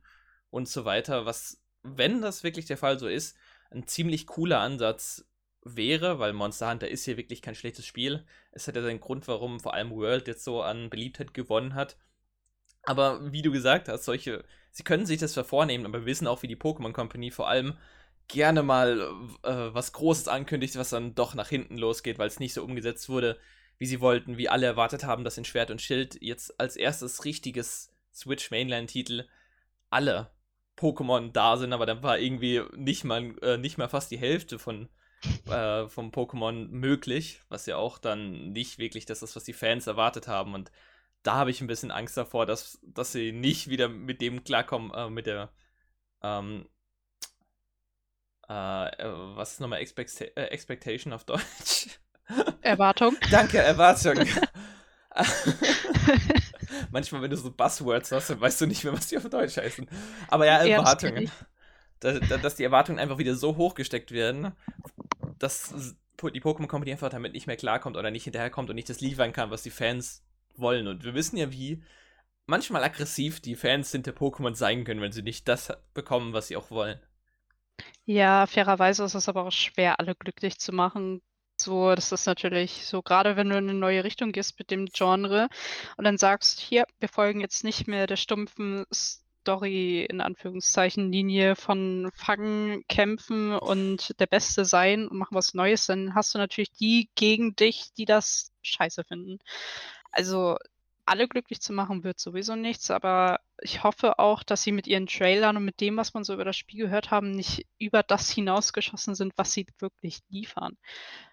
[0.49, 1.25] und so weiter.
[1.25, 3.37] Was, wenn das wirklich der Fall so ist,
[3.71, 5.25] ein ziemlich cooler Ansatz
[5.63, 8.25] wäre, weil Monster Hunter ist hier wirklich kein schlechtes Spiel.
[8.51, 11.97] Es hat ja seinen Grund, warum vor allem World jetzt so an Beliebtheit gewonnen hat.
[12.83, 16.27] Aber wie du gesagt hast, solche, sie können sich das zwar vornehmen, aber wir wissen
[16.27, 17.77] auch, wie die Pokémon Company vor allem
[18.27, 18.99] gerne mal
[19.43, 23.09] äh, was Großes ankündigt, was dann doch nach hinten losgeht, weil es nicht so umgesetzt
[23.09, 23.37] wurde,
[23.77, 27.25] wie sie wollten, wie alle erwartet haben, dass in Schwert und Schild jetzt als erstes
[27.25, 29.27] richtiges Switch Mainline-Titel
[29.89, 30.29] alle
[30.77, 34.59] Pokémon da sind, aber dann war irgendwie nicht mal, äh, nicht mal fast die Hälfte
[34.59, 34.89] von
[35.49, 39.87] äh, vom Pokémon möglich, was ja auch dann nicht wirklich das ist, was die Fans
[39.87, 40.53] erwartet haben.
[40.53, 40.71] Und
[41.23, 44.91] da habe ich ein bisschen Angst davor, dass, dass sie nicht wieder mit dem klarkommen,
[44.93, 45.51] äh, mit der,
[46.23, 46.67] ähm,
[48.47, 51.99] äh, äh was ist nochmal Expect äh, Expectation auf Deutsch?
[52.61, 53.17] Erwartung.
[53.31, 54.19] Danke, Erwartung.
[56.91, 59.57] Manchmal, wenn du so Buzzwords hast, dann weißt du nicht mehr, was die auf Deutsch
[59.57, 59.87] heißen.
[60.27, 61.31] Aber ja, Erwartungen.
[61.99, 64.53] Dass, dass die Erwartungen einfach wieder so hoch gesteckt werden,
[65.37, 65.73] dass
[66.33, 69.33] die Pokémon Company einfach damit nicht mehr klarkommt oder nicht hinterherkommt und nicht das liefern
[69.33, 70.23] kann, was die Fans
[70.59, 70.87] wollen.
[70.87, 71.83] Und wir wissen ja, wie
[72.45, 76.57] manchmal aggressiv die Fans hinter Pokémon sein können, wenn sie nicht das bekommen, was sie
[76.57, 76.99] auch wollen.
[78.05, 81.21] Ja, fairerweise ist es aber auch schwer, alle glücklich zu machen.
[81.61, 84.85] So, das ist natürlich so, gerade wenn du in eine neue Richtung gehst mit dem
[84.87, 85.49] Genre
[85.97, 91.55] und dann sagst, hier, wir folgen jetzt nicht mehr der stumpfen Story in Anführungszeichen Linie
[91.55, 96.71] von Fangen, Kämpfen und der Beste sein und machen was Neues, dann hast du natürlich
[96.71, 99.39] die gegen dich, die das scheiße finden.
[100.11, 100.57] Also
[101.05, 105.07] alle glücklich zu machen wird sowieso nichts, aber ich hoffe auch, dass sie mit ihren
[105.07, 108.29] Trailern und mit dem, was man so über das Spiel gehört haben, nicht über das
[108.29, 110.77] hinausgeschossen sind, was sie wirklich liefern.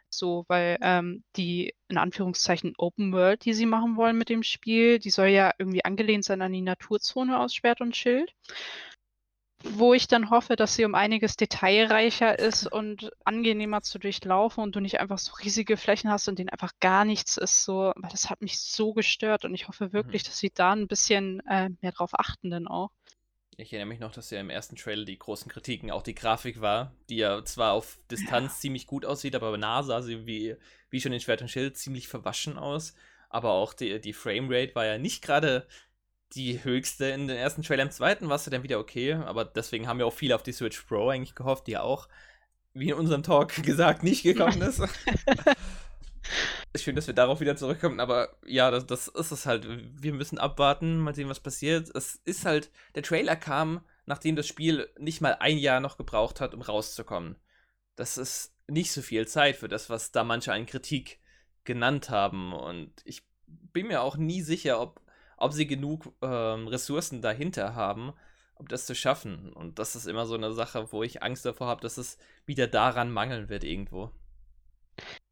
[0.08, 4.98] So, weil ähm, die in Anführungszeichen Open World, die sie machen wollen mit dem Spiel,
[4.98, 8.32] die soll ja irgendwie angelehnt sein an die Naturzone aus Schwert und Schild
[9.62, 14.76] wo ich dann hoffe, dass sie um einiges detailreicher ist und angenehmer zu durchlaufen und
[14.76, 17.64] du nicht einfach so riesige Flächen hast und denen einfach gar nichts ist.
[17.64, 20.26] So, aber das hat mich so gestört und ich hoffe wirklich, mhm.
[20.26, 22.90] dass sie da ein bisschen äh, mehr drauf achten dann auch.
[23.58, 26.60] Ich erinnere mich noch, dass ja im ersten Trailer die großen Kritiken auch die Grafik
[26.60, 28.60] war, die ja zwar auf Distanz ja.
[28.60, 30.56] ziemlich gut aussieht, aber bei nah sah sie wie,
[30.90, 32.94] wie schon in Schwert und Schild ziemlich verwaschen aus.
[33.30, 35.66] Aber auch die, die Framerate war ja nicht gerade
[36.34, 37.84] die höchste in den ersten Trailer.
[37.84, 40.52] Im zweiten war es dann wieder okay, aber deswegen haben wir auch viele auf die
[40.52, 42.08] Switch Pro eigentlich gehofft, die ja auch,
[42.74, 44.82] wie in unserem Talk gesagt, nicht gekommen ist.
[46.76, 49.66] Schön, dass wir darauf wieder zurückkommen, aber ja, das, das ist es halt.
[50.02, 51.88] Wir müssen abwarten, mal sehen, was passiert.
[51.94, 56.40] Es ist halt, der Trailer kam, nachdem das Spiel nicht mal ein Jahr noch gebraucht
[56.40, 57.36] hat, um rauszukommen.
[57.94, 61.18] Das ist nicht so viel Zeit für das, was da manche an Kritik
[61.64, 62.52] genannt haben.
[62.52, 65.00] Und ich bin mir auch nie sicher, ob
[65.36, 68.12] ob sie genug ähm, Ressourcen dahinter haben,
[68.54, 69.52] um das zu schaffen.
[69.52, 72.66] Und das ist immer so eine Sache, wo ich Angst davor habe, dass es wieder
[72.66, 74.10] daran mangeln wird irgendwo.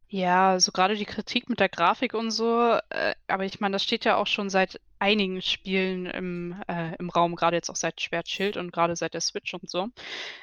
[0.09, 3.83] Ja, also gerade die Kritik mit der Grafik und so, äh, aber ich meine, das
[3.83, 8.01] steht ja auch schon seit einigen Spielen im, äh, im Raum, gerade jetzt auch seit
[8.01, 9.89] Schwert Schild und gerade seit der Switch und so.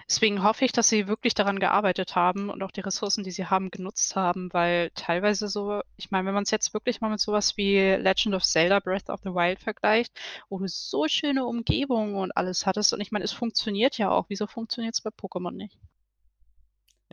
[0.08, 3.47] Deswegen hoffe ich, dass sie wirklich daran gearbeitet haben und auch die Ressourcen, die sie
[3.47, 7.19] haben, genutzt haben, weil teilweise so, ich meine, wenn man es jetzt wirklich mal mit
[7.19, 10.13] sowas wie Legend of Zelda Breath of the Wild vergleicht,
[10.50, 14.26] wo du so schöne Umgebungen und alles hattest und ich meine, es funktioniert ja auch.
[14.30, 15.76] Wieso funktioniert es bei Pokémon nicht?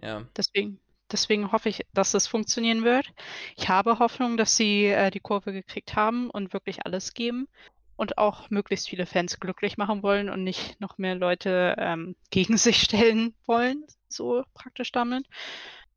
[0.02, 0.26] Ja.
[0.36, 0.80] Deswegen.
[1.10, 3.12] Deswegen hoffe ich, dass es funktionieren wird.
[3.56, 7.48] Ich habe Hoffnung, dass sie äh, die Kurve gekriegt haben und wirklich alles geben
[7.96, 12.56] und auch möglichst viele Fans glücklich machen wollen und nicht noch mehr Leute ähm, gegen
[12.56, 15.26] sich stellen wollen, so praktisch damit.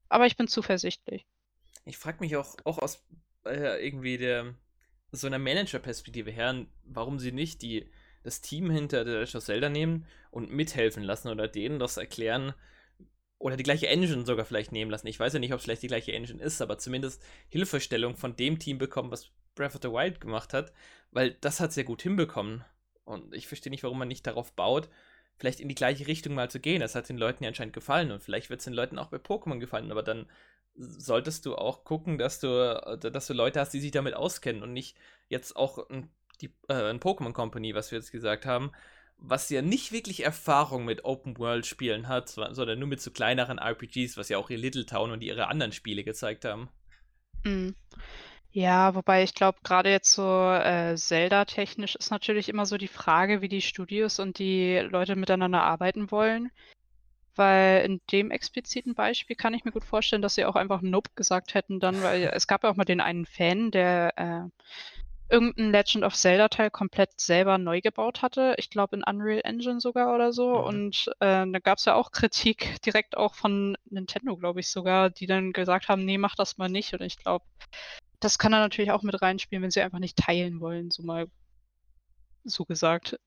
[0.09, 1.25] Aber ich bin zuversichtlich.
[1.85, 3.03] Ich frage mich auch, auch aus
[3.45, 4.53] äh, irgendwie der
[5.11, 7.89] so einer Manager-Perspektive her, warum sie nicht die,
[8.23, 12.53] das Team hinter der Legend Zelda nehmen und mithelfen lassen oder denen das erklären,
[13.41, 15.07] oder die gleiche Engine sogar vielleicht nehmen lassen.
[15.07, 18.35] Ich weiß ja nicht, ob es vielleicht die gleiche Engine ist, aber zumindest Hilfestellung von
[18.35, 20.71] dem Team bekommen, was Breath of the Wild gemacht hat,
[21.11, 22.63] weil das hat sehr gut hinbekommen.
[23.03, 24.89] Und ich verstehe nicht, warum man nicht darauf baut,
[25.37, 26.81] vielleicht in die gleiche Richtung mal zu gehen.
[26.81, 29.17] Das hat den Leuten ja anscheinend gefallen und vielleicht wird es den Leuten auch bei
[29.17, 30.29] Pokémon gefallen, aber dann
[30.75, 34.61] solltest du auch gucken, dass du, äh, dass du Leute hast, die sich damit auskennen
[34.61, 35.87] und nicht jetzt auch
[36.39, 38.71] die, äh, ein Pokémon Company, was wir jetzt gesagt haben,
[39.21, 43.59] was ja nicht wirklich Erfahrung mit Open World Spielen hat, sondern nur mit so kleineren
[43.59, 46.69] RPGs, was ja auch ihr Little Town und ihre anderen Spiele gezeigt haben.
[47.43, 47.75] Mhm.
[48.53, 53.41] Ja, wobei ich glaube, gerade jetzt so äh, Zelda-technisch ist natürlich immer so die Frage,
[53.41, 56.51] wie die Studios und die Leute miteinander arbeiten wollen.
[57.35, 61.11] Weil in dem expliziten Beispiel kann ich mir gut vorstellen, dass sie auch einfach Nope
[61.15, 64.65] gesagt hätten dann, weil es gab ja auch mal den einen Fan, der äh,
[65.31, 68.55] irgendein Legend of Zelda-Teil komplett selber neu gebaut hatte.
[68.57, 70.49] Ich glaube in Unreal Engine sogar oder so.
[70.49, 70.63] Mhm.
[70.63, 75.09] Und äh, da gab es ja auch Kritik direkt auch von Nintendo, glaube ich sogar,
[75.09, 76.93] die dann gesagt haben, nee, mach das mal nicht.
[76.93, 77.45] Und ich glaube,
[78.19, 81.27] das kann er natürlich auch mit reinspielen, wenn sie einfach nicht teilen wollen, so mal
[82.43, 83.19] so gesagt.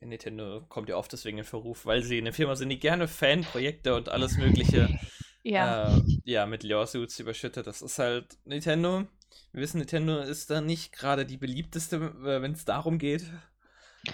[0.00, 3.94] Nintendo kommt ja oft deswegen in Verruf, weil sie eine Firma sind, die gerne Fanprojekte
[3.94, 4.88] und alles Mögliche
[5.42, 5.96] ja.
[5.96, 7.66] Äh, ja, mit Lawsuits überschüttet.
[7.66, 9.06] Das ist halt Nintendo.
[9.52, 13.24] Wir wissen, Nintendo ist da nicht gerade die beliebteste, äh, wenn es darum geht.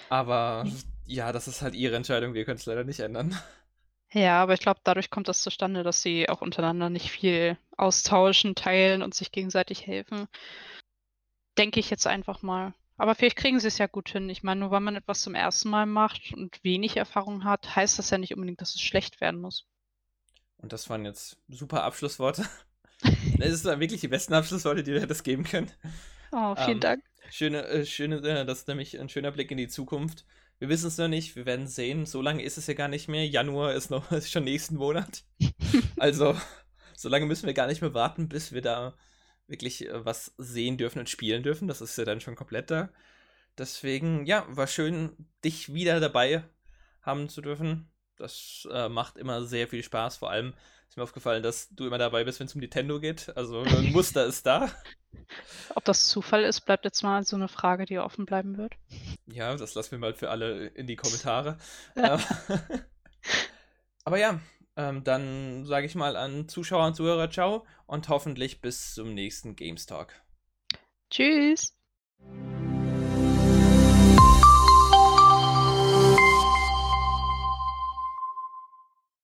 [0.09, 0.67] Aber
[1.07, 2.35] ja, das ist halt ihre Entscheidung.
[2.35, 3.37] Wir können es leider nicht ändern.
[4.13, 8.55] Ja, aber ich glaube, dadurch kommt das zustande, dass sie auch untereinander nicht viel austauschen,
[8.55, 10.29] teilen und sich gegenseitig helfen.
[11.59, 12.73] Denke ich jetzt einfach mal.
[12.97, 14.29] Aber vielleicht kriegen sie es ja gut hin.
[14.29, 17.99] Ich meine, nur weil man etwas zum ersten Mal macht und wenig Erfahrung hat, heißt
[17.99, 19.67] das ja nicht unbedingt, dass es schlecht werden muss.
[20.57, 22.45] Und das waren jetzt super Abschlussworte.
[23.41, 25.71] Es ist wirklich die besten Abschlussworte, die wir das geben können.
[26.33, 27.05] Oh, vielen ähm, Dank.
[27.31, 30.25] Schöne, äh, schöne, äh, das ist nämlich ein schöner Blick in die Zukunft.
[30.59, 32.05] Wir wissen es noch nicht, wir werden sehen.
[32.07, 33.27] So lange ist es ja gar nicht mehr.
[33.27, 35.25] Januar ist noch ist schon nächsten Monat.
[35.99, 36.37] also,
[36.97, 38.95] so lange müssen wir gar nicht mehr warten, bis wir da
[39.47, 41.69] wirklich äh, was sehen dürfen und spielen dürfen.
[41.69, 42.91] Das ist ja dann schon komplett da.
[43.57, 45.11] Deswegen, ja, war schön,
[45.45, 46.45] dich wieder dabei
[47.03, 47.91] haben zu dürfen.
[48.17, 50.17] Das äh, macht immer sehr viel Spaß.
[50.17, 50.55] Vor allem
[50.89, 53.31] ist mir aufgefallen, dass du immer dabei bist, wenn es um Nintendo geht.
[53.37, 54.71] Also ein Muster ist da.
[55.75, 58.75] Ob das Zufall ist, bleibt jetzt mal so eine Frage, die offen bleiben wird.
[59.27, 61.59] Ja, das lassen wir mal für alle in die Kommentare.
[61.97, 62.19] Ja.
[64.05, 64.41] Aber ja,
[64.77, 69.57] ähm, dann sage ich mal an Zuschauer und Zuhörer ciao und hoffentlich bis zum nächsten
[69.57, 70.15] Games Talk.
[71.11, 71.75] Tschüss.